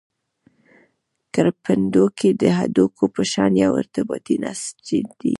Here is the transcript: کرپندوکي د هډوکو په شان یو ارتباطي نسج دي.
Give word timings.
کرپندوکي 1.33 2.29
د 2.41 2.43
هډوکو 2.57 3.05
په 3.15 3.21
شان 3.31 3.51
یو 3.63 3.71
ارتباطي 3.81 4.35
نسج 4.43 4.89
دي. 5.19 5.29